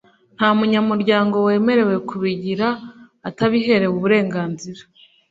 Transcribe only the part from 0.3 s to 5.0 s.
Nta munyamuryango wemerewe kubigira atabiherewe uburenganzira